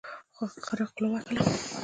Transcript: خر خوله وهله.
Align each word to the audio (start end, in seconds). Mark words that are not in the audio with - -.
خر 0.65 0.79
خوله 0.91 1.07
وهله. 1.11 1.41